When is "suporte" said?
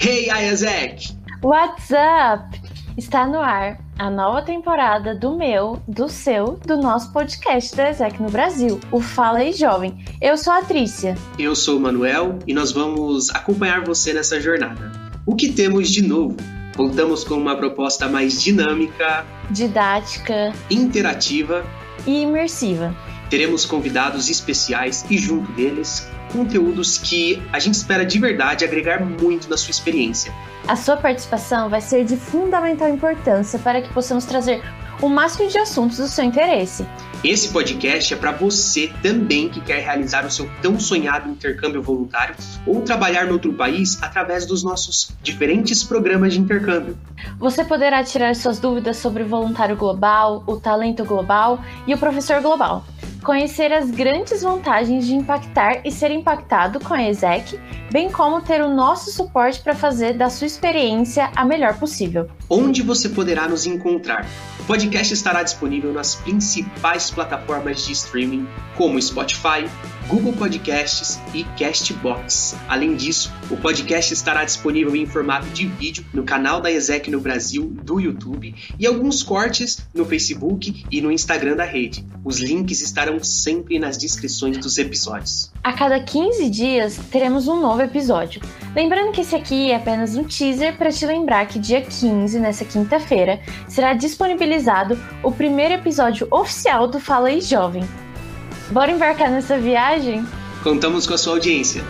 59.10-59.60